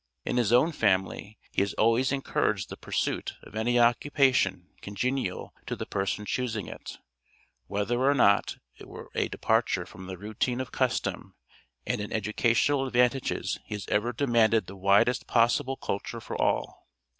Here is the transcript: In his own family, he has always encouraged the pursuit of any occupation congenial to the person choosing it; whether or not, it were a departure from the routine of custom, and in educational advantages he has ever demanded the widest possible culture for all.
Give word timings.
In 0.25 0.37
his 0.37 0.51
own 0.51 0.71
family, 0.71 1.37
he 1.51 1.61
has 1.61 1.75
always 1.75 2.11
encouraged 2.11 2.69
the 2.69 2.75
pursuit 2.75 3.35
of 3.43 3.55
any 3.55 3.79
occupation 3.79 4.69
congenial 4.81 5.53
to 5.67 5.75
the 5.75 5.85
person 5.85 6.25
choosing 6.25 6.65
it; 6.65 6.97
whether 7.67 7.99
or 7.99 8.15
not, 8.15 8.57
it 8.77 8.87
were 8.87 9.11
a 9.13 9.27
departure 9.27 9.85
from 9.85 10.07
the 10.07 10.17
routine 10.17 10.59
of 10.59 10.71
custom, 10.71 11.35
and 11.85 12.01
in 12.01 12.11
educational 12.11 12.87
advantages 12.87 13.59
he 13.63 13.75
has 13.75 13.87
ever 13.89 14.11
demanded 14.11 14.65
the 14.65 14.75
widest 14.75 15.27
possible 15.27 15.77
culture 15.77 16.19
for 16.19 16.35
all. 16.41 16.87